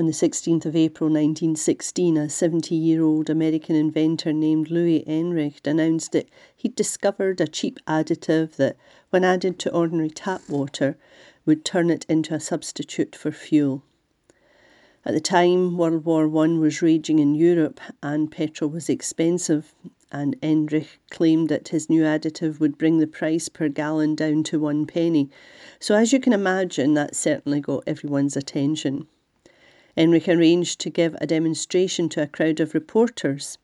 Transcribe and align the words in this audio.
On 0.00 0.06
the 0.06 0.12
16th 0.12 0.64
of 0.64 0.76
April 0.76 1.10
1916, 1.10 2.16
a 2.16 2.30
70 2.30 2.72
year 2.72 3.02
old 3.02 3.28
American 3.28 3.74
inventor 3.74 4.32
named 4.32 4.70
Louis 4.70 5.02
Enricht 5.08 5.66
announced 5.66 6.12
that 6.12 6.28
he'd 6.54 6.76
discovered 6.76 7.40
a 7.40 7.48
cheap 7.48 7.80
additive 7.84 8.54
that, 8.58 8.76
when 9.10 9.24
added 9.24 9.58
to 9.58 9.74
ordinary 9.74 10.10
tap 10.10 10.48
water, 10.48 10.96
would 11.44 11.64
turn 11.64 11.90
it 11.90 12.06
into 12.08 12.32
a 12.32 12.38
substitute 12.38 13.16
for 13.16 13.32
fuel. 13.32 13.82
At 15.04 15.14
the 15.14 15.20
time, 15.20 15.76
World 15.76 16.04
War 16.04 16.26
I 16.44 16.46
was 16.56 16.80
raging 16.80 17.18
in 17.18 17.34
Europe 17.34 17.80
and 18.00 18.30
petrol 18.30 18.70
was 18.70 18.88
expensive, 18.88 19.74
and 20.12 20.40
Enricht 20.40 20.98
claimed 21.10 21.48
that 21.48 21.70
his 21.70 21.90
new 21.90 22.04
additive 22.04 22.60
would 22.60 22.78
bring 22.78 22.98
the 22.98 23.08
price 23.08 23.48
per 23.48 23.68
gallon 23.68 24.14
down 24.14 24.44
to 24.44 24.60
one 24.60 24.86
penny. 24.86 25.28
So, 25.80 25.96
as 25.96 26.12
you 26.12 26.20
can 26.20 26.32
imagine, 26.32 26.94
that 26.94 27.16
certainly 27.16 27.60
got 27.60 27.82
everyone's 27.88 28.36
attention. 28.36 29.08
Enricht 29.98 30.28
arranged 30.28 30.78
to 30.78 30.90
give 30.90 31.16
a 31.20 31.26
demonstration 31.26 32.08
to 32.08 32.22
a 32.22 32.28
crowd 32.28 32.60
of 32.60 32.72
reporters. 32.72 33.58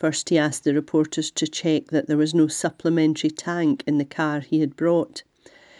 First, 0.00 0.30
he 0.30 0.36
asked 0.36 0.64
the 0.64 0.74
reporters 0.74 1.30
to 1.30 1.46
check 1.46 1.86
that 1.92 2.08
there 2.08 2.16
was 2.16 2.34
no 2.34 2.48
supplementary 2.48 3.30
tank 3.30 3.84
in 3.86 3.98
the 3.98 4.04
car 4.04 4.40
he 4.40 4.58
had 4.58 4.74
brought. 4.74 5.22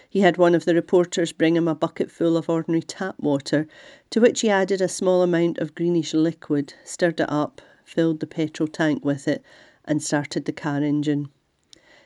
He 0.08 0.20
had 0.20 0.36
one 0.36 0.54
of 0.54 0.64
the 0.64 0.76
reporters 0.76 1.32
bring 1.32 1.56
him 1.56 1.66
a 1.66 1.74
bucket 1.74 2.08
full 2.08 2.36
of 2.36 2.48
ordinary 2.48 2.82
tap 2.82 3.16
water, 3.18 3.66
to 4.10 4.20
which 4.20 4.42
he 4.42 4.48
added 4.48 4.80
a 4.80 4.86
small 4.86 5.22
amount 5.22 5.58
of 5.58 5.74
greenish 5.74 6.14
liquid, 6.14 6.74
stirred 6.84 7.18
it 7.18 7.28
up, 7.28 7.60
filled 7.84 8.20
the 8.20 8.28
petrol 8.28 8.68
tank 8.68 9.04
with 9.04 9.26
it, 9.26 9.42
and 9.84 10.00
started 10.00 10.44
the 10.44 10.52
car 10.52 10.84
engine. 10.84 11.30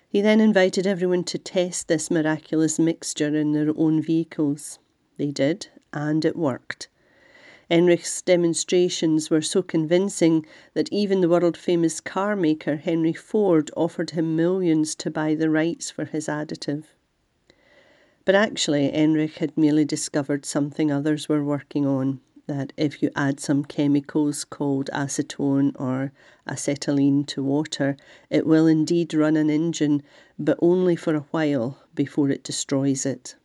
He 0.08 0.22
then 0.22 0.40
invited 0.40 0.86
everyone 0.86 1.24
to 1.24 1.36
test 1.36 1.86
this 1.86 2.10
miraculous 2.10 2.78
mixture 2.78 3.36
in 3.36 3.52
their 3.52 3.74
own 3.76 4.00
vehicles. 4.00 4.78
They 5.18 5.32
did, 5.32 5.68
and 5.92 6.24
it 6.24 6.34
worked. 6.34 6.88
Enricht's 7.70 8.20
demonstrations 8.22 9.30
were 9.30 9.40
so 9.40 9.62
convincing 9.62 10.44
that 10.74 10.92
even 10.92 11.20
the 11.20 11.28
world 11.28 11.56
famous 11.56 12.00
car 12.00 12.34
maker 12.34 12.76
Henry 12.76 13.12
Ford 13.12 13.70
offered 13.76 14.10
him 14.10 14.34
millions 14.34 14.96
to 14.96 15.10
buy 15.10 15.36
the 15.36 15.48
rights 15.48 15.88
for 15.88 16.04
his 16.04 16.26
additive. 16.26 16.86
But 18.24 18.34
actually, 18.34 18.90
Enricht 18.92 19.38
had 19.38 19.56
merely 19.56 19.84
discovered 19.84 20.44
something 20.44 20.90
others 20.90 21.28
were 21.28 21.44
working 21.44 21.86
on 21.86 22.20
that 22.46 22.72
if 22.76 23.00
you 23.00 23.10
add 23.14 23.38
some 23.38 23.64
chemicals 23.64 24.44
called 24.44 24.90
acetone 24.92 25.72
or 25.78 26.12
acetylene 26.48 27.24
to 27.24 27.44
water, 27.44 27.96
it 28.28 28.44
will 28.44 28.66
indeed 28.66 29.14
run 29.14 29.36
an 29.36 29.48
engine, 29.48 30.02
but 30.36 30.58
only 30.60 30.96
for 30.96 31.14
a 31.14 31.26
while 31.30 31.78
before 31.94 32.28
it 32.28 32.42
destroys 32.42 33.06
it. 33.06 33.36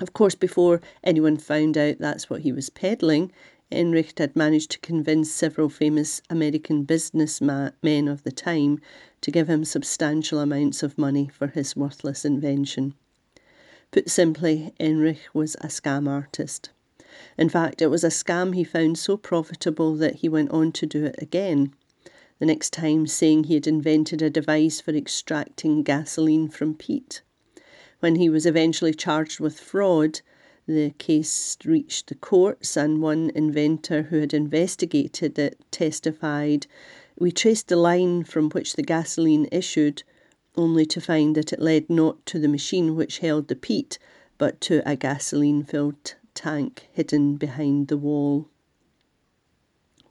Of 0.00 0.12
course, 0.12 0.34
before 0.34 0.80
anyone 1.04 1.36
found 1.36 1.78
out 1.78 1.98
that's 1.98 2.28
what 2.28 2.40
he 2.40 2.50
was 2.52 2.68
peddling, 2.68 3.30
Enricht 3.70 4.18
had 4.18 4.34
managed 4.34 4.72
to 4.72 4.80
convince 4.80 5.30
several 5.30 5.68
famous 5.68 6.20
American 6.28 6.82
businessmen 6.82 8.08
of 8.08 8.24
the 8.24 8.32
time 8.32 8.80
to 9.20 9.30
give 9.30 9.48
him 9.48 9.64
substantial 9.64 10.40
amounts 10.40 10.82
of 10.82 10.98
money 10.98 11.28
for 11.28 11.46
his 11.46 11.76
worthless 11.76 12.24
invention. 12.24 12.94
Put 13.92 14.10
simply, 14.10 14.74
Enricht 14.80 15.32
was 15.32 15.54
a 15.56 15.68
scam 15.68 16.08
artist. 16.08 16.70
In 17.38 17.48
fact, 17.48 17.80
it 17.80 17.86
was 17.86 18.02
a 18.02 18.08
scam 18.08 18.54
he 18.54 18.64
found 18.64 18.98
so 18.98 19.16
profitable 19.16 19.94
that 19.96 20.16
he 20.16 20.28
went 20.28 20.50
on 20.50 20.72
to 20.72 20.86
do 20.86 21.04
it 21.04 21.14
again. 21.18 21.72
The 22.40 22.46
next 22.46 22.72
time, 22.72 23.06
saying 23.06 23.44
he 23.44 23.54
had 23.54 23.68
invented 23.68 24.20
a 24.20 24.28
device 24.28 24.80
for 24.80 24.90
extracting 24.90 25.84
gasoline 25.84 26.48
from 26.48 26.74
peat. 26.74 27.22
When 28.00 28.16
he 28.16 28.28
was 28.28 28.44
eventually 28.44 28.92
charged 28.92 29.38
with 29.38 29.60
fraud, 29.60 30.20
the 30.66 30.90
case 30.98 31.56
reached 31.64 32.08
the 32.08 32.16
courts, 32.16 32.76
and 32.76 33.00
one 33.00 33.30
inventor 33.34 34.02
who 34.02 34.18
had 34.18 34.34
investigated 34.34 35.38
it 35.38 35.60
testified 35.70 36.66
We 37.18 37.30
traced 37.30 37.68
the 37.68 37.76
line 37.76 38.24
from 38.24 38.50
which 38.50 38.72
the 38.74 38.82
gasoline 38.82 39.46
issued, 39.52 40.02
only 40.56 40.84
to 40.86 41.00
find 41.00 41.36
that 41.36 41.52
it 41.52 41.60
led 41.60 41.88
not 41.88 42.26
to 42.26 42.40
the 42.40 42.48
machine 42.48 42.96
which 42.96 43.18
held 43.18 43.46
the 43.46 43.54
peat, 43.54 43.98
but 44.38 44.60
to 44.62 44.82
a 44.84 44.96
gasoline 44.96 45.62
filled 45.62 46.16
tank 46.34 46.88
hidden 46.90 47.36
behind 47.36 47.86
the 47.86 47.96
wall. 47.96 48.48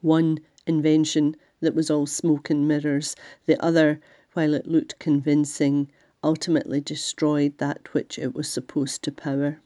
One 0.00 0.38
invention 0.66 1.36
that 1.60 1.74
was 1.74 1.90
all 1.90 2.06
smoke 2.06 2.48
and 2.48 2.66
mirrors, 2.66 3.14
the 3.44 3.62
other, 3.62 4.00
while 4.32 4.54
it 4.54 4.66
looked 4.66 4.98
convincing, 4.98 5.90
ultimately 6.24 6.80
destroyed 6.80 7.58
that 7.58 7.92
which 7.92 8.18
it 8.18 8.34
was 8.34 8.48
supposed 8.48 9.02
to 9.02 9.12
power. 9.12 9.60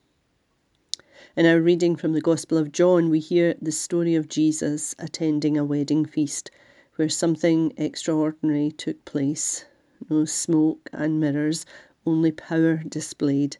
In 1.36 1.46
our 1.46 1.60
reading 1.60 1.94
from 1.94 2.14
the 2.14 2.20
Gospel 2.20 2.58
of 2.58 2.72
John, 2.72 3.10
we 3.10 3.20
hear 3.20 3.54
the 3.62 3.70
story 3.70 4.16
of 4.16 4.28
Jesus 4.28 4.96
attending 4.98 5.56
a 5.56 5.64
wedding 5.64 6.04
feast 6.04 6.50
where 6.96 7.08
something 7.08 7.72
extraordinary 7.76 8.72
took 8.72 9.04
place. 9.04 9.66
No 10.10 10.24
smoke 10.24 10.90
and 10.92 11.20
mirrors, 11.20 11.64
only 12.04 12.32
power 12.32 12.82
displayed, 12.88 13.56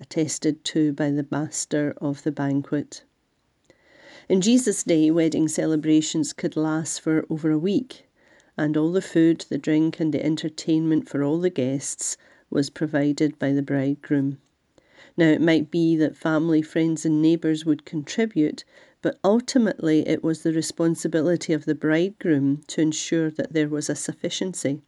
attested 0.00 0.64
to 0.64 0.92
by 0.92 1.10
the 1.10 1.26
master 1.30 1.94
of 1.98 2.24
the 2.24 2.32
banquet. 2.32 3.04
In 4.28 4.40
Jesus' 4.40 4.82
day, 4.82 5.08
wedding 5.12 5.46
celebrations 5.46 6.32
could 6.32 6.56
last 6.56 7.00
for 7.00 7.24
over 7.30 7.52
a 7.52 7.58
week, 7.58 8.08
and 8.56 8.76
all 8.76 8.90
the 8.90 9.02
food, 9.02 9.44
the 9.48 9.58
drink, 9.58 10.00
and 10.00 10.12
the 10.12 10.24
entertainment 10.24 11.08
for 11.08 11.22
all 11.22 11.38
the 11.38 11.50
guests 11.50 12.16
was 12.50 12.68
provided 12.68 13.38
by 13.38 13.52
the 13.52 13.62
bridegroom. 13.62 14.38
Now, 15.16 15.28
it 15.28 15.40
might 15.40 15.70
be 15.70 15.96
that 15.96 16.16
family, 16.16 16.62
friends, 16.62 17.06
and 17.06 17.22
neighbours 17.22 17.64
would 17.64 17.84
contribute, 17.84 18.64
but 19.02 19.18
ultimately 19.24 20.06
it 20.08 20.22
was 20.22 20.42
the 20.42 20.52
responsibility 20.52 21.52
of 21.52 21.64
the 21.64 21.74
bridegroom 21.74 22.62
to 22.66 22.80
ensure 22.80 23.30
that 23.30 23.52
there 23.52 23.68
was 23.68 23.88
a 23.88 23.94
sufficiency. 23.94 24.82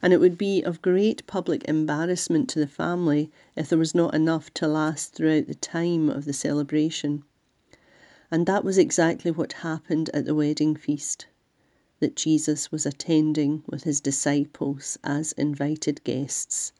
And 0.00 0.12
it 0.12 0.20
would 0.20 0.38
be 0.38 0.62
of 0.62 0.82
great 0.82 1.26
public 1.26 1.64
embarrassment 1.68 2.48
to 2.50 2.58
the 2.58 2.66
family 2.66 3.30
if 3.56 3.68
there 3.68 3.78
was 3.78 3.94
not 3.94 4.14
enough 4.14 4.52
to 4.54 4.68
last 4.68 5.12
throughout 5.12 5.46
the 5.46 5.54
time 5.54 6.08
of 6.08 6.24
the 6.24 6.32
celebration. 6.32 7.24
And 8.30 8.46
that 8.46 8.64
was 8.64 8.78
exactly 8.78 9.30
what 9.30 9.52
happened 9.54 10.10
at 10.14 10.24
the 10.24 10.34
wedding 10.34 10.76
feast 10.76 11.26
that 11.98 12.16
Jesus 12.16 12.70
was 12.70 12.84
attending 12.84 13.62
with 13.66 13.84
his 13.84 14.00
disciples 14.00 14.98
as 15.02 15.32
invited 15.32 16.04
guests. 16.04 16.72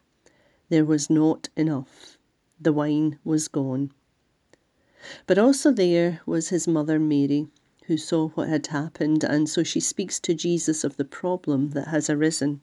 There 0.68 0.84
was 0.84 1.08
not 1.08 1.48
enough. 1.56 2.18
The 2.60 2.72
wine 2.72 3.18
was 3.24 3.48
gone. 3.48 3.92
But 5.26 5.38
also 5.38 5.70
there 5.70 6.20
was 6.26 6.48
his 6.48 6.66
mother 6.66 6.98
Mary, 6.98 7.48
who 7.86 7.96
saw 7.96 8.28
what 8.30 8.48
had 8.48 8.66
happened, 8.68 9.22
and 9.22 9.48
so 9.48 9.62
she 9.62 9.78
speaks 9.78 10.18
to 10.20 10.34
Jesus 10.34 10.82
of 10.82 10.96
the 10.96 11.04
problem 11.04 11.70
that 11.70 11.88
has 11.88 12.10
arisen. 12.10 12.60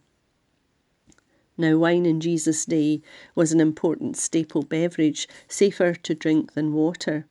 Now, 1.57 1.77
wine 1.77 2.05
in 2.05 2.19
Jesus' 2.19 2.65
day 2.65 3.01
was 3.35 3.51
an 3.51 3.61
important 3.61 4.17
staple 4.17 4.63
beverage, 4.63 5.27
safer 5.47 5.93
to 5.93 6.15
drink 6.15 6.53
than 6.53 6.73
water. 6.73 7.27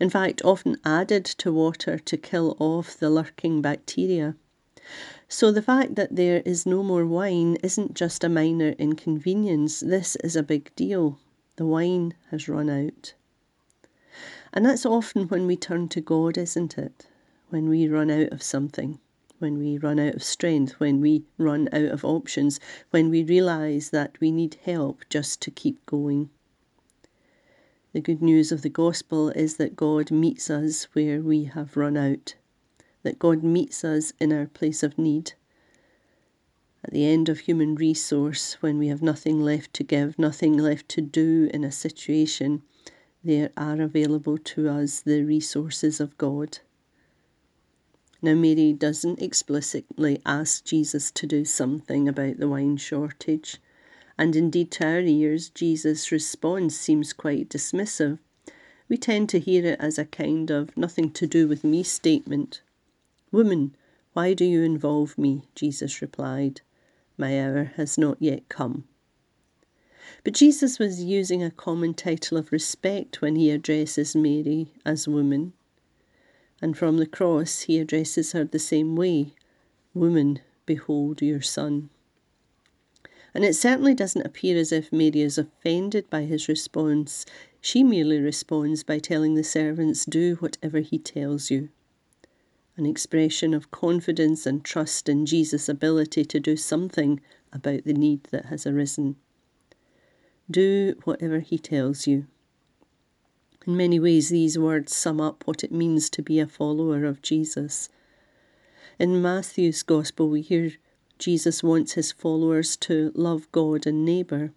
In 0.00 0.08
fact, 0.08 0.42
often 0.44 0.78
added 0.84 1.24
to 1.26 1.52
water 1.52 1.98
to 1.98 2.16
kill 2.16 2.56
off 2.58 2.96
the 2.96 3.10
lurking 3.10 3.60
bacteria. 3.60 4.34
So 5.28 5.50
the 5.50 5.62
fact 5.62 5.96
that 5.96 6.14
there 6.14 6.40
is 6.44 6.66
no 6.66 6.84
more 6.84 7.04
wine 7.04 7.56
isn't 7.56 7.94
just 7.94 8.22
a 8.22 8.28
minor 8.28 8.70
inconvenience, 8.78 9.80
this 9.80 10.14
is 10.16 10.36
a 10.36 10.42
big 10.42 10.74
deal. 10.76 11.18
The 11.56 11.66
wine 11.66 12.14
has 12.30 12.48
run 12.48 12.70
out. 12.70 13.14
And 14.52 14.64
that's 14.64 14.86
often 14.86 15.26
when 15.26 15.46
we 15.46 15.56
turn 15.56 15.88
to 15.88 16.00
God, 16.00 16.38
isn't 16.38 16.78
it? 16.78 17.08
When 17.50 17.68
we 17.68 17.88
run 17.88 18.08
out 18.08 18.32
of 18.32 18.42
something, 18.42 19.00
when 19.40 19.58
we 19.58 19.78
run 19.78 19.98
out 19.98 20.14
of 20.14 20.22
strength, 20.22 20.78
when 20.78 21.00
we 21.00 21.24
run 21.38 21.68
out 21.72 21.90
of 21.90 22.04
options, 22.04 22.60
when 22.90 23.10
we 23.10 23.24
realise 23.24 23.90
that 23.90 24.20
we 24.20 24.30
need 24.30 24.56
help 24.64 25.04
just 25.10 25.42
to 25.42 25.50
keep 25.50 25.84
going. 25.86 26.30
The 27.92 28.00
good 28.00 28.22
news 28.22 28.52
of 28.52 28.62
the 28.62 28.68
gospel 28.68 29.30
is 29.30 29.56
that 29.56 29.74
God 29.74 30.10
meets 30.12 30.50
us 30.50 30.84
where 30.92 31.20
we 31.20 31.44
have 31.44 31.76
run 31.76 31.96
out 31.96 32.36
that 33.06 33.20
God 33.20 33.44
meets 33.44 33.84
us 33.84 34.12
in 34.18 34.32
our 34.32 34.46
place 34.46 34.82
of 34.82 34.98
need. 34.98 35.34
At 36.82 36.92
the 36.92 37.06
end 37.06 37.28
of 37.28 37.38
human 37.38 37.76
resource, 37.76 38.54
when 38.54 38.78
we 38.78 38.88
have 38.88 39.00
nothing 39.00 39.40
left 39.40 39.72
to 39.74 39.84
give, 39.84 40.18
nothing 40.18 40.58
left 40.58 40.88
to 40.88 41.00
do 41.00 41.48
in 41.54 41.62
a 41.62 41.70
situation, 41.70 42.62
there 43.22 43.50
are 43.56 43.80
available 43.80 44.38
to 44.38 44.68
us 44.68 45.02
the 45.02 45.22
resources 45.22 46.00
of 46.00 46.18
God. 46.18 46.58
Now, 48.20 48.34
Mary 48.34 48.72
doesn't 48.72 49.22
explicitly 49.22 50.20
ask 50.26 50.64
Jesus 50.64 51.12
to 51.12 51.28
do 51.28 51.44
something 51.44 52.08
about 52.08 52.38
the 52.38 52.48
wine 52.48 52.76
shortage, 52.76 53.58
and 54.18 54.34
indeed, 54.34 54.72
to 54.72 54.84
our 54.84 54.98
ears, 54.98 55.48
Jesus' 55.48 56.10
response 56.10 56.76
seems 56.76 57.12
quite 57.12 57.50
dismissive. 57.50 58.18
We 58.88 58.96
tend 58.96 59.28
to 59.28 59.38
hear 59.38 59.64
it 59.64 59.78
as 59.78 59.96
a 59.96 60.06
kind 60.06 60.50
of 60.50 60.76
nothing 60.76 61.12
to 61.12 61.28
do 61.28 61.46
with 61.46 61.62
me 61.62 61.84
statement. 61.84 62.62
Woman, 63.32 63.76
why 64.12 64.34
do 64.34 64.44
you 64.44 64.62
involve 64.62 65.18
me? 65.18 65.42
Jesus 65.54 66.00
replied. 66.00 66.60
My 67.18 67.40
hour 67.40 67.72
has 67.76 67.98
not 67.98 68.16
yet 68.20 68.48
come. 68.48 68.84
But 70.22 70.34
Jesus 70.34 70.78
was 70.78 71.02
using 71.02 71.42
a 71.42 71.50
common 71.50 71.94
title 71.94 72.38
of 72.38 72.52
respect 72.52 73.20
when 73.20 73.36
he 73.36 73.50
addresses 73.50 74.14
Mary 74.14 74.72
as 74.84 75.08
woman. 75.08 75.52
And 76.62 76.76
from 76.76 76.98
the 76.98 77.06
cross, 77.06 77.62
he 77.62 77.78
addresses 77.78 78.32
her 78.32 78.44
the 78.44 78.58
same 78.58 78.96
way 78.96 79.34
Woman, 79.94 80.40
behold 80.66 81.22
your 81.22 81.40
son. 81.40 81.88
And 83.32 83.44
it 83.44 83.54
certainly 83.54 83.94
doesn't 83.94 84.26
appear 84.26 84.58
as 84.58 84.72
if 84.72 84.92
Mary 84.92 85.22
is 85.22 85.38
offended 85.38 86.08
by 86.10 86.22
his 86.22 86.48
response. 86.48 87.24
She 87.60 87.82
merely 87.82 88.18
responds 88.18 88.82
by 88.82 88.98
telling 88.98 89.34
the 89.34 89.44
servants, 89.44 90.04
Do 90.04 90.36
whatever 90.36 90.80
he 90.80 90.98
tells 90.98 91.50
you. 91.50 91.70
An 92.76 92.84
expression 92.84 93.54
of 93.54 93.70
confidence 93.70 94.44
and 94.44 94.62
trust 94.62 95.08
in 95.08 95.24
Jesus' 95.24 95.68
ability 95.68 96.24
to 96.26 96.38
do 96.38 96.56
something 96.56 97.20
about 97.52 97.84
the 97.84 97.94
need 97.94 98.24
that 98.24 98.46
has 98.46 98.66
arisen. 98.66 99.16
Do 100.50 100.94
whatever 101.04 101.40
he 101.40 101.58
tells 101.58 102.06
you. 102.06 102.26
In 103.66 103.76
many 103.76 103.98
ways, 103.98 104.28
these 104.28 104.58
words 104.58 104.94
sum 104.94 105.20
up 105.20 105.42
what 105.46 105.64
it 105.64 105.72
means 105.72 106.10
to 106.10 106.22
be 106.22 106.38
a 106.38 106.46
follower 106.46 107.04
of 107.04 107.22
Jesus. 107.22 107.88
In 108.98 109.22
Matthew's 109.22 109.82
Gospel, 109.82 110.28
we 110.28 110.42
hear 110.42 110.72
Jesus 111.18 111.62
wants 111.62 111.94
his 111.94 112.12
followers 112.12 112.76
to 112.76 113.10
love 113.14 113.50
God 113.52 113.86
and 113.86 114.04
neighbour. 114.04 114.52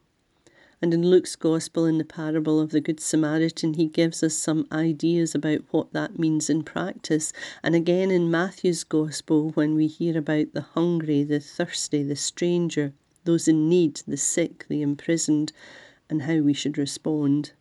And 0.82 0.94
in 0.94 1.10
Luke's 1.10 1.36
Gospel, 1.36 1.86
in 1.86 1.98
the 1.98 2.06
parable 2.06 2.60
of 2.60 2.72
the 2.72 2.80
Good 2.80 3.02
Samaritan, 3.02 3.74
he 3.74 3.86
gives 3.86 4.24
us 4.24 4.34
some 4.34 4.66
ideas 4.72 5.36
about 5.36 5.62
what 5.72 5.92
that 5.92 6.18
means 6.18 6.50
in 6.50 6.64
practice. 6.64 7.34
And 7.62 7.76
again 7.76 8.12
in 8.12 8.32
Matthew's 8.32 8.86
Gospel, 8.86 9.50
when 9.52 9.76
we 9.76 9.88
hear 9.88 10.18
about 10.18 10.54
the 10.54 10.62
hungry, 10.62 11.24
the 11.24 11.42
thirsty, 11.42 12.02
the 12.04 12.16
stranger, 12.16 12.94
those 13.26 13.48
in 13.48 13.68
need, 13.68 14.02
the 14.08 14.16
sick, 14.16 14.66
the 14.70 14.82
imprisoned, 14.82 15.52
and 16.10 16.22
how 16.22 16.38
we 16.38 16.54
should 16.54 16.78
respond. 16.78 17.52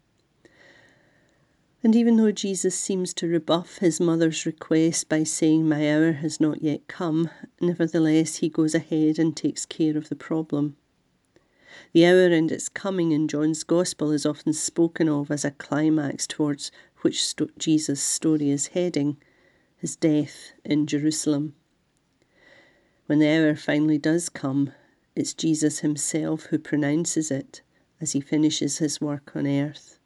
And 1.82 1.94
even 1.94 2.16
though 2.16 2.32
Jesus 2.32 2.78
seems 2.78 3.14
to 3.14 3.28
rebuff 3.28 3.78
his 3.78 4.00
mother's 4.00 4.46
request 4.46 5.08
by 5.08 5.24
saying, 5.24 5.68
My 5.68 5.92
hour 5.92 6.12
has 6.12 6.40
not 6.40 6.62
yet 6.62 6.88
come, 6.88 7.30
nevertheless 7.60 8.36
he 8.36 8.48
goes 8.48 8.74
ahead 8.74 9.18
and 9.18 9.36
takes 9.36 9.66
care 9.66 9.96
of 9.96 10.08
the 10.08 10.16
problem. 10.16 10.76
The 11.92 12.06
hour 12.06 12.26
and 12.26 12.50
its 12.50 12.68
coming 12.68 13.12
in 13.12 13.28
John's 13.28 13.62
Gospel 13.62 14.10
is 14.12 14.26
often 14.26 14.52
spoken 14.52 15.08
of 15.08 15.30
as 15.30 15.44
a 15.44 15.52
climax 15.52 16.26
towards 16.26 16.72
which 17.02 17.24
sto- 17.24 17.48
Jesus' 17.58 18.00
story 18.00 18.50
is 18.50 18.68
heading 18.68 19.16
his 19.76 19.94
death 19.94 20.52
in 20.64 20.86
Jerusalem. 20.86 21.54
When 23.06 23.20
the 23.20 23.28
hour 23.28 23.54
finally 23.54 23.98
does 23.98 24.28
come, 24.28 24.72
it's 25.14 25.32
Jesus 25.32 25.78
himself 25.78 26.46
who 26.46 26.58
pronounces 26.58 27.30
it 27.30 27.62
as 28.00 28.12
he 28.12 28.20
finishes 28.20 28.78
his 28.78 29.00
work 29.00 29.32
on 29.34 29.46
earth. 29.46 29.98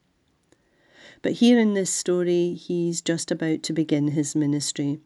But 1.22 1.32
here 1.32 1.58
in 1.58 1.74
this 1.74 1.90
story, 1.90 2.54
he's 2.54 3.00
just 3.00 3.30
about 3.30 3.62
to 3.64 3.72
begin 3.72 4.08
his 4.08 4.34
ministry, 4.34 5.00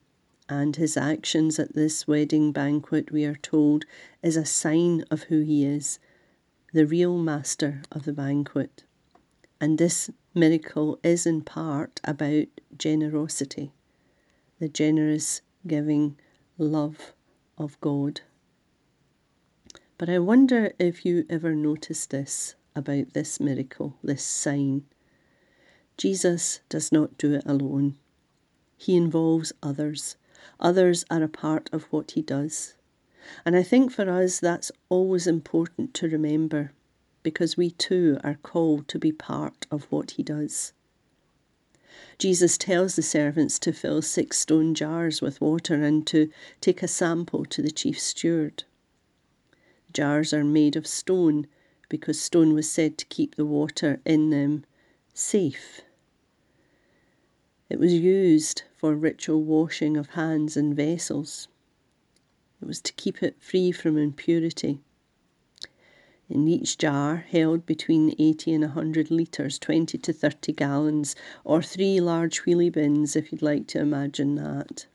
and 0.48 0.76
his 0.76 0.96
actions 0.96 1.58
at 1.58 1.74
this 1.74 2.06
wedding 2.06 2.52
banquet, 2.52 3.10
we 3.10 3.24
are 3.24 3.34
told, 3.34 3.84
is 4.22 4.36
a 4.36 4.44
sign 4.44 5.04
of 5.10 5.24
who 5.24 5.40
he 5.40 5.64
is, 5.64 5.98
the 6.76 6.87
real 6.87 7.17
master 7.17 7.81
of 7.90 8.05
the 8.05 8.12
banquet. 8.12 8.84
And 9.58 9.78
this 9.78 10.11
miracle 10.34 11.00
is 11.02 11.25
in 11.25 11.40
part 11.40 12.02
about 12.05 12.49
generosity, 12.76 13.73
the 14.61 14.69
generous 14.69 15.40
giving 15.67 16.19
love 16.58 17.14
of 17.56 17.81
God. 17.81 18.20
But 19.96 20.11
I 20.11 20.19
wonder 20.19 20.75
if 20.78 21.06
you 21.06 21.25
ever 21.31 21.55
noticed 21.55 22.11
this 22.11 22.56
about 22.75 23.14
this 23.14 23.40
miracle, 23.40 23.96
this 24.05 24.23
sign. 24.23 24.84
Jesus 25.96 26.61
does 26.69 26.93
not 26.93 27.17
do 27.17 27.32
it 27.32 27.46
alone. 27.46 27.96
He 28.76 28.96
involves 28.96 29.50
others. 29.62 30.17
Others 30.61 31.06
are 31.11 31.23
a 31.23 31.28
part 31.28 31.70
of 31.73 31.84
what 31.84 32.11
he 32.11 32.20
does. 32.20 32.75
And 33.44 33.56
I 33.56 33.62
think 33.62 33.90
for 33.90 34.08
us 34.08 34.40
that's 34.40 34.73
always 34.88 35.26
important 35.26 35.94
to 35.94 36.08
remember 36.08 36.73
because 37.23 37.56
we 37.56 37.70
too 37.70 38.19
are 38.23 38.38
called 38.43 38.88
to 38.88 38.99
be 38.99 39.12
part 39.12 39.67
of 39.70 39.84
what 39.90 40.12
he 40.12 40.23
does. 40.23 40.73
Jesus 42.19 42.56
tells 42.56 42.96
the 42.96 43.02
servants 43.02 43.58
to 43.61 43.73
fill 43.73 44.02
six 44.02 44.38
stone 44.38 44.75
jars 44.75 45.20
with 45.20 45.40
water 45.40 45.82
and 45.82 46.06
to 46.06 46.31
take 46.61 46.82
a 46.82 46.88
sample 46.88 47.44
to 47.46 47.62
the 47.62 47.70
chief 47.70 47.99
steward. 47.99 48.64
Jars 49.93 50.32
are 50.32 50.44
made 50.44 50.76
of 50.76 50.87
stone 50.87 51.46
because 51.88 52.20
stone 52.20 52.55
was 52.55 52.70
said 52.70 52.99
to 52.99 53.06
keep 53.06 53.34
the 53.34 53.46
water 53.46 54.00
in 54.05 54.31
them 54.31 54.64
safe 55.14 55.82
it 57.69 57.81
was 57.81 57.93
used 57.93 58.62
for 58.76 58.94
ritual 58.94 59.43
washing 59.43 59.96
of 59.96 60.11
hands 60.11 60.56
and 60.56 60.75
vessels. 60.75 61.49
It 62.61 62.67
was 62.67 62.81
to 62.82 62.93
keep 62.94 63.23
it 63.23 63.37
free 63.38 63.73
from 63.73 63.99
impurity. 63.99 64.81
In 66.29 66.49
each 66.49 66.79
jar 66.79 67.17
held 67.17 67.67
between 67.67 68.14
80 68.19 68.55
and 68.55 68.64
100 68.64 69.11
litres, 69.11 69.58
20 69.58 69.99
to 69.99 70.12
30 70.12 70.53
gallons, 70.53 71.14
or 71.44 71.62
three 71.62 72.00
large 72.00 72.44
wheelie 72.44 72.73
bins 72.73 73.14
if 73.14 73.31
you'd 73.31 73.43
like 73.43 73.67
to 73.69 73.81
imagine 73.81 74.35
that. 74.37 74.87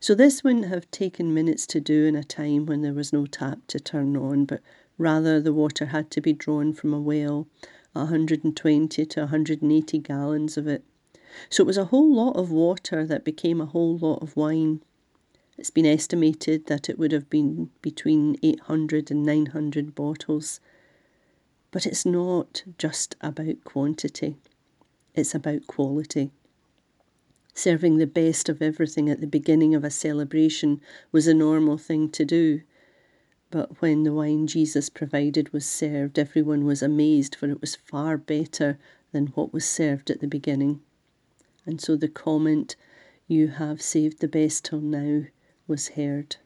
So 0.00 0.14
this 0.14 0.42
wouldn't 0.42 0.66
have 0.66 0.90
taken 0.90 1.32
minutes 1.32 1.66
to 1.68 1.80
do 1.80 2.06
in 2.06 2.16
a 2.16 2.24
time 2.24 2.66
when 2.66 2.82
there 2.82 2.92
was 2.92 3.12
no 3.12 3.26
tap 3.26 3.66
to 3.68 3.80
turn 3.80 4.16
on, 4.16 4.44
but 4.44 4.60
rather 4.98 5.40
the 5.40 5.52
water 5.52 5.86
had 5.86 6.10
to 6.10 6.20
be 6.20 6.32
drawn 6.32 6.72
from 6.72 6.92
a 6.92 7.00
well, 7.00 7.46
120 7.92 9.06
to 9.06 9.20
180 9.20 9.98
gallons 9.98 10.56
of 10.56 10.66
it 10.66 10.84
so 11.48 11.62
it 11.62 11.66
was 11.66 11.78
a 11.78 11.86
whole 11.86 12.12
lot 12.12 12.32
of 12.32 12.50
water 12.50 13.06
that 13.06 13.24
became 13.24 13.60
a 13.60 13.66
whole 13.66 13.96
lot 13.96 14.20
of 14.20 14.36
wine. 14.36 14.82
It's 15.60 15.68
been 15.68 15.84
estimated 15.84 16.68
that 16.68 16.88
it 16.88 16.98
would 16.98 17.12
have 17.12 17.28
been 17.28 17.68
between 17.82 18.38
800 18.42 19.10
and 19.10 19.22
900 19.26 19.94
bottles. 19.94 20.58
But 21.70 21.84
it's 21.84 22.06
not 22.06 22.62
just 22.78 23.14
about 23.20 23.62
quantity, 23.62 24.36
it's 25.14 25.34
about 25.34 25.66
quality. 25.66 26.30
Serving 27.52 27.98
the 27.98 28.06
best 28.06 28.48
of 28.48 28.62
everything 28.62 29.10
at 29.10 29.20
the 29.20 29.26
beginning 29.26 29.74
of 29.74 29.84
a 29.84 29.90
celebration 29.90 30.80
was 31.12 31.26
a 31.26 31.34
normal 31.34 31.76
thing 31.76 32.08
to 32.12 32.24
do. 32.24 32.62
But 33.50 33.82
when 33.82 34.04
the 34.04 34.14
wine 34.14 34.46
Jesus 34.46 34.88
provided 34.88 35.52
was 35.52 35.66
served, 35.66 36.18
everyone 36.18 36.64
was 36.64 36.82
amazed, 36.82 37.34
for 37.34 37.50
it 37.50 37.60
was 37.60 37.76
far 37.76 38.16
better 38.16 38.78
than 39.12 39.26
what 39.34 39.52
was 39.52 39.66
served 39.66 40.10
at 40.10 40.20
the 40.20 40.26
beginning. 40.26 40.80
And 41.66 41.82
so 41.82 41.96
the 41.96 42.08
comment, 42.08 42.76
You 43.28 43.48
have 43.48 43.82
saved 43.82 44.20
the 44.20 44.26
best 44.26 44.64
till 44.64 44.80
now, 44.80 45.24
was 45.70 45.88
heard. 45.90 46.36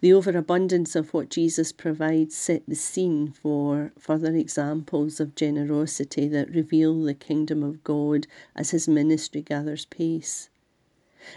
The 0.00 0.12
overabundance 0.12 0.96
of 0.96 1.14
what 1.14 1.28
Jesus 1.28 1.70
provides 1.70 2.34
set 2.34 2.64
the 2.66 2.74
scene 2.74 3.30
for 3.30 3.92
further 3.98 4.34
examples 4.34 5.20
of 5.20 5.34
generosity 5.34 6.26
that 6.28 6.50
reveal 6.50 7.02
the 7.02 7.14
kingdom 7.14 7.62
of 7.62 7.84
God 7.84 8.26
as 8.54 8.70
his 8.70 8.88
ministry 8.88 9.42
gathers 9.42 9.84
pace. 9.84 10.48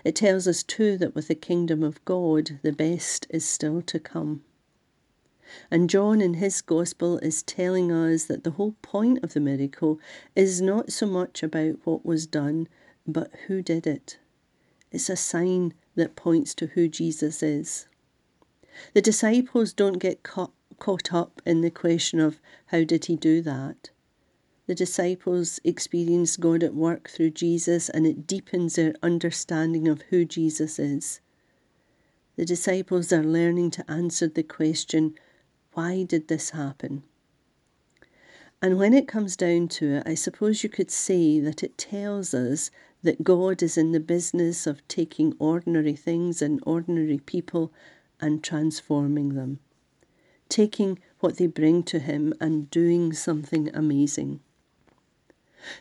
It 0.03 0.15
tells 0.15 0.47
us 0.47 0.63
too 0.63 0.97
that 0.97 1.15
with 1.15 1.27
the 1.27 1.35
kingdom 1.35 1.83
of 1.83 2.03
God, 2.05 2.59
the 2.63 2.71
best 2.71 3.27
is 3.29 3.45
still 3.45 3.81
to 3.83 3.99
come. 3.99 4.43
And 5.71 5.89
John 5.89 6.21
in 6.21 6.35
his 6.35 6.61
gospel 6.61 7.17
is 7.19 7.43
telling 7.43 7.91
us 7.91 8.25
that 8.25 8.43
the 8.43 8.51
whole 8.51 8.75
point 8.81 9.23
of 9.23 9.33
the 9.33 9.39
miracle 9.39 9.99
is 10.35 10.61
not 10.61 10.91
so 10.91 11.07
much 11.07 11.43
about 11.43 11.85
what 11.85 12.05
was 12.05 12.27
done, 12.27 12.67
but 13.07 13.31
who 13.47 13.61
did 13.61 13.87
it. 13.87 14.17
It's 14.91 15.09
a 15.09 15.15
sign 15.15 15.73
that 15.95 16.15
points 16.15 16.55
to 16.55 16.67
who 16.67 16.87
Jesus 16.87 17.43
is. 17.43 17.87
The 18.93 19.01
disciples 19.01 19.73
don't 19.73 19.99
get 19.99 20.23
caught, 20.23 20.53
caught 20.79 21.13
up 21.13 21.41
in 21.45 21.61
the 21.61 21.71
question 21.71 22.19
of 22.19 22.39
how 22.67 22.83
did 22.83 23.05
he 23.05 23.15
do 23.15 23.41
that. 23.41 23.89
The 24.67 24.75
disciples 24.75 25.59
experience 25.63 26.37
God 26.37 26.63
at 26.63 26.75
work 26.75 27.09
through 27.09 27.31
Jesus 27.31 27.89
and 27.89 28.05
it 28.05 28.27
deepens 28.27 28.75
their 28.75 28.93
understanding 29.01 29.87
of 29.87 30.03
who 30.03 30.25
Jesus 30.25 30.77
is. 30.77 31.21
The 32.35 32.45
disciples 32.45 33.11
are 33.11 33.23
learning 33.23 33.71
to 33.71 33.91
answer 33.91 34.27
the 34.27 34.43
question 34.43 35.15
why 35.73 36.03
did 36.03 36.27
this 36.27 36.51
happen? 36.51 37.03
And 38.61 38.77
when 38.77 38.93
it 38.93 39.07
comes 39.07 39.37
down 39.37 39.69
to 39.69 39.95
it, 39.95 40.03
I 40.05 40.15
suppose 40.15 40.63
you 40.63 40.69
could 40.69 40.91
say 40.91 41.39
that 41.39 41.63
it 41.63 41.77
tells 41.77 42.33
us 42.33 42.71
that 43.03 43.23
God 43.23 43.63
is 43.63 43.77
in 43.77 43.93
the 43.93 44.01
business 44.01 44.67
of 44.67 44.85
taking 44.89 45.33
ordinary 45.39 45.95
things 45.95 46.41
and 46.41 46.61
ordinary 46.65 47.19
people 47.19 47.71
and 48.19 48.43
transforming 48.43 49.35
them, 49.35 49.59
taking 50.49 50.99
what 51.21 51.37
they 51.37 51.47
bring 51.47 51.83
to 51.83 51.99
Him 51.99 52.33
and 52.41 52.69
doing 52.69 53.13
something 53.13 53.73
amazing. 53.73 54.41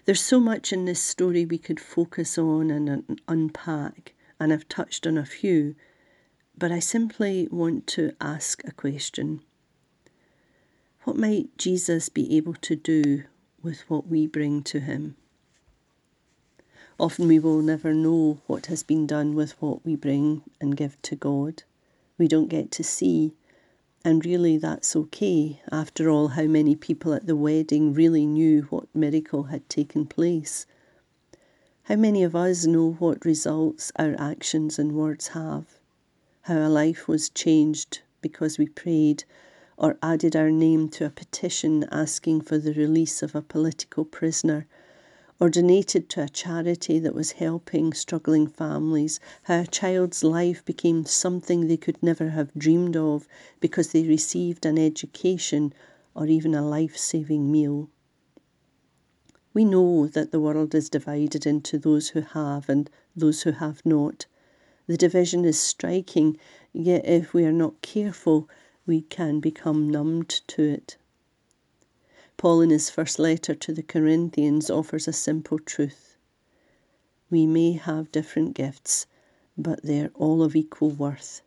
There's 0.05 0.23
so 0.23 0.39
much 0.39 0.73
in 0.73 0.85
this 0.85 1.03
story 1.03 1.45
we 1.45 1.59
could 1.59 1.81
focus 1.81 2.39
on 2.39 2.71
and 2.71 3.21
unpack, 3.27 4.15
and 4.39 4.53
I've 4.53 4.69
touched 4.69 5.05
on 5.05 5.19
a 5.19 5.25
few, 5.25 5.75
but 6.57 6.71
I 6.71 6.79
simply 6.79 7.49
want 7.51 7.89
to 7.89 8.13
ask 8.21 8.63
a 8.65 8.73
question. 8.73 9.41
What 11.09 11.17
might 11.17 11.57
Jesus 11.57 12.11
be 12.11 12.37
able 12.37 12.53
to 12.61 12.77
do 12.77 13.25
with 13.63 13.81
what 13.89 14.09
we 14.09 14.27
bring 14.27 14.63
to 14.65 14.79
him? 14.79 15.17
Often 17.01 17.29
we 17.29 17.39
will 17.39 17.63
never 17.63 17.95
know 17.95 18.43
what 18.47 18.67
has 18.67 18.83
been 18.83 19.07
done 19.07 19.35
with 19.35 19.53
what 19.53 19.83
we 19.87 19.97
bring 19.97 20.43
and 20.61 20.77
give 20.77 21.01
to 21.01 21.17
God. 21.17 21.63
We 22.19 22.29
don't 22.29 22.51
get 22.51 22.71
to 22.73 22.85
see, 22.85 23.33
and 24.05 24.23
really 24.23 24.59
that's 24.59 24.95
okay. 24.95 25.63
After 25.73 26.11
all, 26.11 26.29
how 26.29 26.43
many 26.43 26.77
people 26.77 27.15
at 27.15 27.27
the 27.27 27.37
wedding 27.37 27.95
really 27.95 28.27
knew 28.27 28.65
what 28.65 28.95
miracle 28.95 29.45
had 29.45 29.67
taken 29.71 30.05
place? 30.05 30.67
How 31.85 31.97
many 31.97 32.23
of 32.23 32.37
us 32.37 32.67
know 32.67 32.93
what 32.99 33.25
results 33.25 33.91
our 33.97 34.15
actions 34.19 34.79
and 34.79 34.93
words 34.93 35.29
have? 35.29 35.81
How 36.43 36.59
a 36.59 36.69
life 36.69 37.09
was 37.09 37.31
changed 37.31 38.01
because 38.21 38.59
we 38.59 38.69
prayed 38.69 39.25
or 39.79 39.97
added 40.03 40.35
our 40.35 40.51
name 40.51 40.89
to 40.89 41.07
a 41.07 41.11
petition 41.11 41.85
asking 41.93 42.41
for 42.41 42.59
the 42.59 42.75
release 42.75 43.23
of 43.23 43.35
a 43.35 43.41
political 43.41 44.05
prisoner 44.05 44.67
or 45.41 45.49
donated 45.49 46.09
to 46.09 46.21
a 46.21 46.29
charity 46.29 46.99
that 46.99 47.15
was 47.15 47.33
helping 47.33 47.93
struggling 47.93 48.49
families, 48.49 49.21
how 49.45 49.61
a 49.61 49.67
child's 49.67 50.25
life 50.25 50.65
became 50.65 51.05
something 51.05 51.69
they 51.69 51.77
could 51.77 52.03
never 52.03 52.31
have 52.31 52.53
dreamed 52.55 52.97
of 52.97 53.29
because 53.61 53.93
they 53.93 54.03
received 54.03 54.67
an 54.67 54.77
education 54.77 55.73
or 56.13 56.27
even 56.27 56.57
a 56.57 56.69
life 56.69 56.97
saving 56.97 57.53
meal. 57.53 57.89
We 59.55 59.65
know 59.65 60.09
that 60.09 60.33
the 60.33 60.41
world 60.41 60.75
is 60.75 60.91
divided 60.91 61.47
into 61.47 61.79
those 61.79 62.09
who 62.09 62.23
have 62.23 62.69
and 62.69 62.91
those 63.15 63.43
who 63.43 63.53
have 63.53 63.87
not. 63.87 64.27
The 64.89 64.97
division 64.97 65.45
is 65.45 65.59
striking, 65.59 66.37
yet 66.73 67.07
if 67.07 67.33
we 67.33 67.45
are 67.45 67.53
not 67.53 67.81
careful, 67.81 68.49
we 68.89 69.03
can 69.03 69.39
become 69.39 69.91
numbed 69.91 70.41
to 70.49 70.63
it. 70.63 70.97
Paul, 72.39 72.63
in 72.63 72.71
his 72.71 72.89
first 72.89 73.19
letter 73.19 73.55
to 73.55 73.73
the 73.75 73.83
Corinthians, 73.83 74.71
offers 74.71 75.07
a 75.07 75.13
simple 75.13 75.59
truth. 75.59 76.17
We 77.31 77.47
may 77.47 77.73
have 77.73 78.11
different 78.11 78.55
gifts, 78.55 79.07
but 79.59 79.83
they're 79.83 80.11
all 80.15 80.43
of 80.43 80.57
equal 80.57 80.91
worth. 80.91 81.43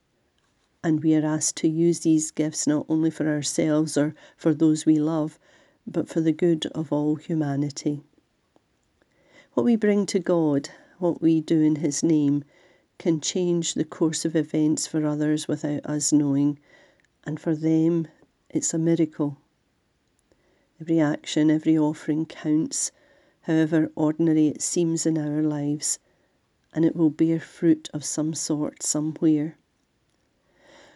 And 0.83 1.01
we 1.01 1.15
are 1.15 1.25
asked 1.25 1.55
to 1.57 1.67
use 1.67 2.01
these 2.01 2.29
gifts 2.29 2.67
not 2.67 2.85
only 2.87 3.09
for 3.09 3.27
ourselves 3.27 3.97
or 3.97 4.13
for 4.37 4.53
those 4.53 4.85
we 4.85 4.99
love, 4.99 5.39
but 5.87 6.07
for 6.07 6.21
the 6.21 6.31
good 6.31 6.67
of 6.67 6.93
all 6.93 7.15
humanity. 7.15 8.03
What 9.53 9.63
we 9.63 9.75
bring 9.75 10.05
to 10.05 10.19
God, 10.19 10.69
what 10.99 11.21
we 11.21 11.41
do 11.41 11.61
in 11.61 11.77
His 11.77 12.03
name, 12.03 12.43
can 12.99 13.19
change 13.19 13.73
the 13.73 13.83
course 13.83 14.25
of 14.25 14.35
events 14.35 14.85
for 14.85 15.05
others 15.07 15.47
without 15.47 15.83
us 15.87 16.13
knowing, 16.13 16.59
and 17.25 17.39
for 17.39 17.55
them 17.55 18.07
it's 18.49 18.73
a 18.73 18.77
miracle. 18.77 19.37
Every 20.79 20.99
action, 20.99 21.51
every 21.51 21.77
offering 21.77 22.25
counts, 22.25 22.91
however 23.41 23.91
ordinary 23.95 24.47
it 24.47 24.61
seems 24.61 25.05
in 25.05 25.17
our 25.17 25.41
lives, 25.41 25.99
and 26.73 26.83
it 26.83 26.95
will 26.95 27.09
bear 27.09 27.39
fruit 27.39 27.89
of 27.93 28.03
some 28.03 28.33
sort 28.33 28.83
somewhere. 28.83 29.57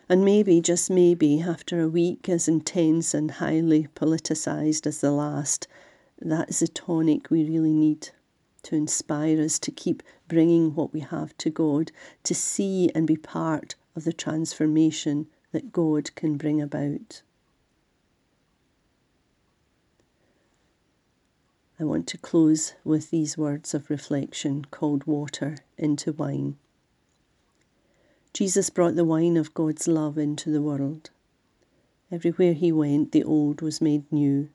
And 0.08 0.24
maybe, 0.24 0.62
just 0.62 0.90
maybe, 0.90 1.42
after 1.42 1.82
a 1.82 1.88
week 1.88 2.30
as 2.30 2.48
intense 2.48 3.14
and 3.14 3.32
highly 3.32 3.88
politicised 3.96 4.86
as 4.86 5.02
the 5.02 5.12
last, 5.12 5.68
that 6.20 6.50
is 6.50 6.60
the 6.60 6.68
tonic 6.68 7.30
we 7.30 7.44
really 7.44 7.74
need 7.74 8.10
to 8.64 8.76
inspire 8.76 9.42
us 9.42 9.60
to 9.60 9.72
keep 9.72 10.02
bringing 10.28 10.74
what 10.74 10.94
we 10.94 11.00
have 11.00 11.38
to 11.38 11.50
God, 11.50 11.92
to 12.24 12.34
see 12.34 12.90
and 12.96 13.06
be 13.06 13.18
part 13.18 13.76
of 13.96 14.04
the 14.04 14.14
transformation 14.14 15.28
that 15.56 15.72
God 15.72 16.14
can 16.16 16.36
bring 16.36 16.62
about. 16.62 17.22
I 21.80 21.86
want 21.86 22.08
to 22.08 22.18
close 22.18 22.74
with 22.84 23.10
these 23.10 23.38
words 23.38 23.74
of 23.74 23.90
reflection 23.90 24.66
called 24.66 25.08
water 25.08 25.60
into 25.78 26.12
wine. 26.12 26.58
Jesus 28.34 28.70
brought 28.70 28.96
the 28.96 29.06
wine 29.06 29.38
of 29.38 29.54
God's 29.54 29.88
love 29.88 30.18
into 30.18 30.52
the 30.52 30.62
world. 30.62 31.10
Everywhere 32.12 32.52
he 32.52 32.74
went, 32.74 33.14
the 33.14 33.24
old 33.24 33.62
was 33.62 33.80
made 33.80 34.04
new. 34.12 34.50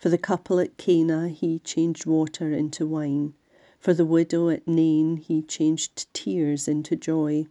For 0.00 0.08
the 0.08 0.18
couple 0.18 0.58
at 0.58 0.76
Cana, 0.76 1.28
he 1.28 1.60
changed 1.60 2.06
water 2.06 2.52
into 2.52 2.84
wine. 2.88 3.34
For 3.78 3.94
the 3.94 4.04
widow 4.04 4.48
at 4.48 4.66
Nain, 4.66 5.18
he 5.18 5.42
changed 5.42 6.12
tears 6.12 6.66
into 6.66 6.96
joy. 6.96 7.46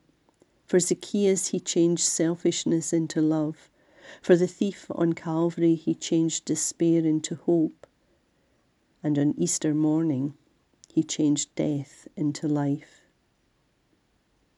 For 0.68 0.80
Zacchaeus, 0.82 1.48
he 1.48 1.62
changed 1.62 2.04
selfishness 2.04 2.92
into 2.92 3.22
love. 3.22 3.70
For 4.22 4.36
the 4.36 4.48
thief 4.48 4.86
on 4.92 5.14
Calvary, 5.14 5.76
he 5.76 5.96
changed 5.96 6.44
despair 6.44 7.06
into 7.06 7.36
hope. 7.36 7.88
And 9.02 9.18
on 9.18 9.34
Easter 9.38 9.74
morning, 9.74 10.34
he 10.94 11.04
changed 11.04 11.56
death 11.56 12.10
into 12.18 12.50
life. 12.50 12.97